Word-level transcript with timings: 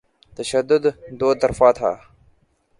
تشدد 0.37 0.83
دوطرفہ 1.19 1.71
تھا۔ 1.77 1.91